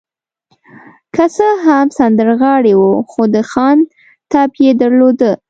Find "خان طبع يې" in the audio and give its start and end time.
3.49-4.71